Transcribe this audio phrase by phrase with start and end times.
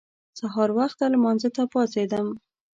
[0.39, 2.27] سهار وخته لمانځه ته پاڅېدم.